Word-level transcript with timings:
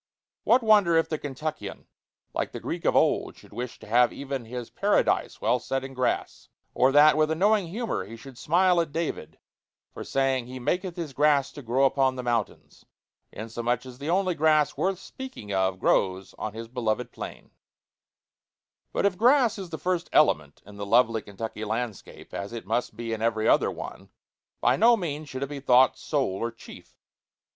What 0.45 0.63
wonder 0.63 0.97
if 0.97 1.09
the 1.09 1.19
Kentuckian, 1.19 1.85
like 2.33 2.53
the 2.53 2.59
Greek 2.59 2.85
of 2.85 2.95
old, 2.95 3.35
should 3.35 3.53
wish 3.53 3.77
to 3.77 3.85
have 3.85 4.11
even 4.11 4.45
his 4.45 4.71
paradise 4.71 5.39
well 5.41 5.59
set 5.59 5.83
in 5.83 5.93
grass; 5.93 6.49
or 6.73 6.91
that, 6.91 7.15
with 7.15 7.29
a 7.29 7.35
knowing 7.35 7.67
humor, 7.67 8.03
he 8.05 8.15
should 8.15 8.35
smile 8.35 8.81
at 8.81 8.91
David 8.91 9.37
for 9.91 10.03
saying, 10.03 10.47
"He 10.47 10.57
maketh 10.57 10.95
his 10.95 11.13
grass 11.13 11.51
to 11.51 11.61
grow 11.61 11.85
upon 11.85 12.15
the 12.15 12.23
mountains," 12.23 12.83
inasmuch 13.31 13.85
as 13.85 13.99
the 13.99 14.09
only 14.09 14.33
grass 14.33 14.75
worth 14.75 14.97
speaking 14.97 15.53
of 15.53 15.77
grows 15.77 16.33
on 16.39 16.55
his 16.55 16.67
beloved 16.67 17.11
plain! 17.11 17.51
[Illustration: 18.91 18.91
SHEEP 18.91 18.95
IN 18.95 18.95
WOODLAND 18.95 18.95
PASTURE.] 18.95 18.97
II 18.97 19.03
But 19.03 19.05
if 19.05 19.19
grass 19.55 19.59
is 19.59 19.69
the 19.69 19.77
first 19.77 20.09
element 20.11 20.63
in 20.65 20.77
the 20.77 20.85
lovely 20.87 21.21
Kentucky 21.21 21.63
landscape, 21.63 22.33
as 22.33 22.53
it 22.53 22.65
must 22.65 22.95
be 22.97 23.13
in 23.13 23.21
every 23.21 23.47
other 23.47 23.69
one, 23.69 24.09
by 24.59 24.75
no 24.75 24.97
means 24.97 25.29
should 25.29 25.43
it 25.43 25.47
be 25.49 25.59
thought 25.59 25.95
sole 25.95 26.37
or 26.43 26.49
chief. 26.51 26.95